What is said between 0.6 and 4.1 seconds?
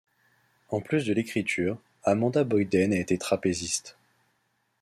En plus de l'écriture, Amanda Boyden a été trapéziste.